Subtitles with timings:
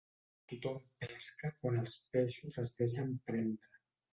[0.53, 3.83] Tothom pesca quan els peixos es deixen prendre.